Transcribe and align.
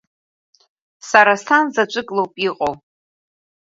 Сара 1.09 1.33
сан 1.45 1.65
заҵәык 1.73 2.07
лоуп 2.15 2.33
иҟоу. 2.47 2.73